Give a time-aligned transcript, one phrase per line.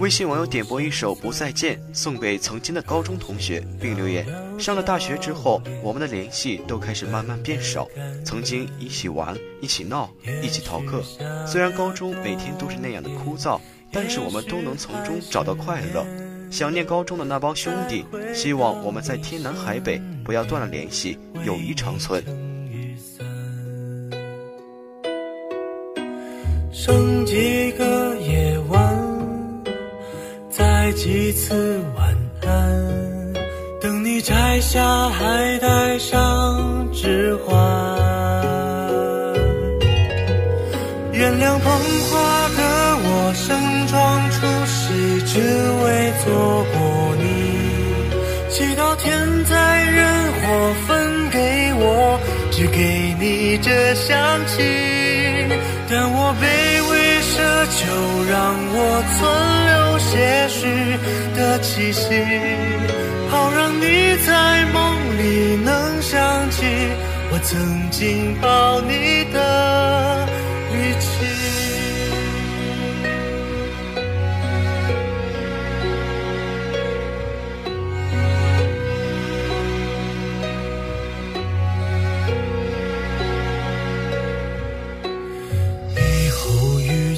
[0.00, 4.26] 微信网友点播一首《不再见》，送给曾经的高中同学，并留言：
[4.58, 7.86] 上了大学之后，我们的联系都开始慢慢变少。
[8.24, 10.10] 曾经一起玩，一起闹，
[10.42, 11.02] 一起逃课。
[11.46, 13.60] 虽然高中每天都是那样的枯燥，
[13.92, 16.06] 但是我们都能从中找到快乐。
[16.50, 22.24] 想念高中的那帮兄弟，希望我们在天南海北不要断了联系，友谊长存。
[26.72, 27.84] 剩几个
[31.02, 33.32] 几次晚安，
[33.80, 37.56] 等你摘下，还带上指环。
[41.10, 41.72] 原谅捧
[42.04, 42.12] 花
[42.54, 42.60] 的
[43.02, 43.48] 我，盛
[43.86, 43.96] 装
[44.30, 46.28] 出席，只为错
[46.74, 46.78] 过
[47.16, 47.24] 你。
[48.50, 49.08] 祈祷天
[49.46, 49.56] 灾
[49.90, 50.42] 人祸
[50.86, 54.12] 分给我，只给你这香
[54.46, 54.52] 气。
[55.88, 56.19] 但我
[57.80, 57.86] 就，
[58.30, 58.36] 让
[58.72, 58.76] 我
[59.16, 59.18] 存
[59.64, 59.70] 留。
[60.10, 60.66] 些许
[61.36, 62.02] 的气息，
[63.28, 64.78] 好让你在梦
[65.18, 66.64] 里能想起
[67.30, 70.26] 我曾经抱你的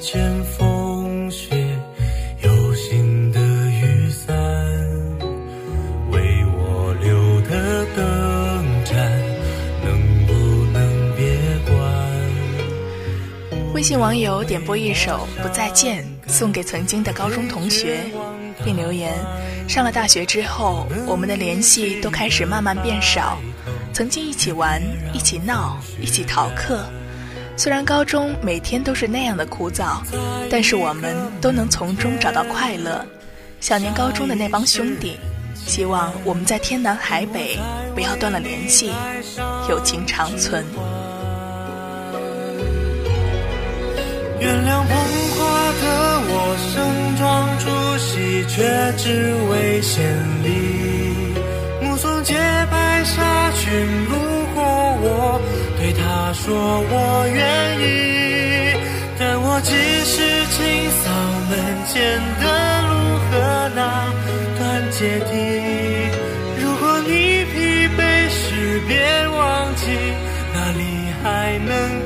[0.00, 1.48] 见风雪，
[2.42, 4.34] 有心的雨伞，
[6.12, 8.94] 为我留的灯盏。
[9.84, 10.32] 能不
[10.72, 10.88] 能
[13.74, 17.98] 微信网友点播一首《不再见》，送给曾经的高中同学，
[18.64, 19.14] 并留言：
[19.68, 23.38] 上了大学之后，我们的联系都开始慢慢变少。
[23.92, 24.80] 曾经一起玩，
[25.12, 26.84] 一起闹，一起逃课。
[27.58, 29.96] 虽然高中每天都是那样的枯燥，
[30.48, 33.04] 但是我们都能从中找到快乐。
[33.60, 35.18] 想念高中的那帮兄弟，
[35.56, 37.58] 希望我们在天南海北
[37.96, 38.92] 不要断了联系，
[39.68, 40.64] 友情长存。
[44.38, 44.96] 原谅捧
[45.34, 45.42] 花
[45.82, 45.84] 的
[46.30, 46.78] 我，盛
[47.18, 47.66] 装出
[47.98, 48.62] 席，却
[48.96, 50.06] 只为献
[50.44, 50.46] 礼。
[51.82, 52.34] 目送洁
[52.70, 53.64] 白纱裙
[54.06, 54.12] 路
[54.54, 54.62] 过
[55.00, 55.40] 我，
[55.78, 56.46] 对他说
[56.90, 57.84] 我愿意。
[59.18, 60.58] 但我只是清
[61.02, 61.10] 扫
[61.50, 61.52] 门
[61.88, 61.96] 前
[62.40, 62.44] 的
[62.88, 62.92] 路
[63.26, 63.80] 和那
[64.58, 65.30] 段阶梯。
[66.60, 68.94] 如果你疲惫时，别
[69.28, 69.82] 忘记
[70.54, 70.80] 哪里
[71.22, 71.97] 还能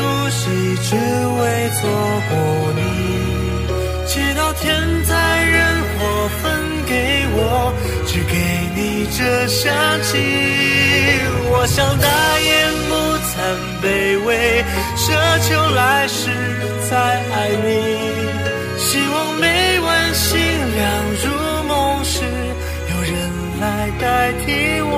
[0.00, 0.48] 熟悉
[0.82, 1.80] 只为错
[2.30, 2.32] 过
[2.74, 2.80] 你，
[4.06, 4.64] 祈祷天
[5.04, 5.12] 灾
[5.44, 5.58] 人
[5.98, 5.98] 祸
[6.40, 6.42] 分
[6.88, 7.38] 给我，
[8.06, 8.34] 只给
[8.74, 8.80] 你
[9.14, 9.60] 这香
[10.02, 10.08] 气。
[11.52, 12.08] 我想大
[12.48, 12.50] 言
[12.88, 12.92] 不
[13.28, 13.30] 惭
[13.82, 13.84] 卑
[14.24, 14.64] 微，
[14.96, 15.04] 奢
[15.46, 16.30] 求来世
[16.88, 17.68] 再爱你。
[18.78, 19.44] 希望每
[19.80, 20.30] 晚星
[20.76, 20.80] 亮
[21.22, 21.28] 入
[21.68, 22.24] 梦时，
[22.88, 23.12] 有人
[23.60, 23.64] 来
[24.00, 24.89] 代替我。